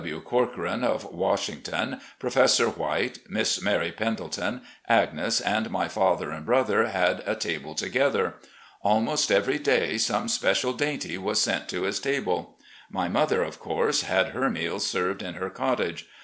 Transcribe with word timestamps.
W. 0.03 0.19
Corcoran, 0.19 0.83
of 0.83 1.03
Washington, 1.13 2.01
Professor 2.17 2.67
White, 2.69 3.19
Miss 3.29 3.61
Mary 3.61 3.91
Pendleton, 3.91 4.61
Agnes, 4.89 5.39
and 5.39 5.69
my 5.69 5.87
father 5.87 6.31
and 6.31 6.43
brother 6.43 6.87
had 6.87 7.21
a 7.27 7.35
table 7.35 7.75
together. 7.75 8.33
Almost 8.81 9.31
every 9.31 9.59
MOUNTAIN 9.59 9.73
RIDES 9.79 10.07
275 10.07 10.07
day 10.09 10.25
some 10.25 10.27
special 10.27 10.73
dainty 10.73 11.17
was 11.19 11.39
sent 11.39 11.69
to 11.69 11.81
this 11.81 11.99
table. 11.99 12.57
My 12.89 13.09
mother, 13.09 13.43
of 13.43 13.59
course, 13.59 14.01
had 14.01 14.29
her 14.29 14.49
meals 14.49 14.87
served 14.87 15.21
in 15.21 15.35
her 15.35 15.51
cottage. 15.51 16.07